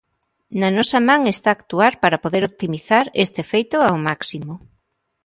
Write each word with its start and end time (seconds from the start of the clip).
Na 0.59 0.69
nosa 0.75 0.99
man 1.09 1.21
está 1.33 1.49
actuar 1.53 1.93
para 2.03 2.21
poder 2.23 2.43
optimizar 2.51 3.05
este 3.25 3.41
feito 3.51 3.75
ao 3.81 3.95
máximo. 4.07 4.53